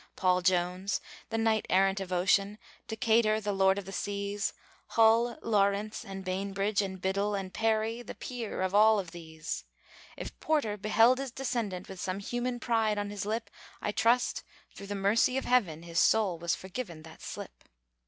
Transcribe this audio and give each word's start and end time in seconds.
Paul 0.15 0.41
Jones, 0.41 0.99
the 1.29 1.37
knight 1.37 1.67
errant 1.69 1.99
of 1.99 2.11
ocean, 2.11 2.57
Decatur, 2.87 3.39
the 3.39 3.51
lord 3.53 3.77
of 3.77 3.85
the 3.85 3.91
seas, 3.91 4.51
Hull, 4.87 5.37
Lawrence, 5.43 6.03
and 6.03 6.25
Bainbridge, 6.25 6.81
and 6.81 6.99
Biddle, 6.99 7.35
And 7.35 7.53
Perry, 7.53 8.01
the 8.01 8.15
peer 8.15 8.63
of 8.63 8.73
all 8.73 9.03
these! 9.03 9.63
If 10.17 10.39
Porter 10.39 10.75
beheld 10.75 11.19
his 11.19 11.29
descendant, 11.29 11.87
With 11.87 12.01
some 12.01 12.17
human 12.17 12.59
pride 12.59 12.97
on 12.97 13.11
his 13.11 13.27
lip, 13.27 13.51
I 13.79 13.91
trust, 13.91 14.43
through 14.73 14.87
the 14.87 14.95
mercy 14.95 15.37
of 15.37 15.45
Heaven, 15.45 15.83
His 15.83 15.99
soul 15.99 16.39
was 16.39 16.55
forgiven 16.55 17.03
that 17.03 17.21
slip. 17.21 17.65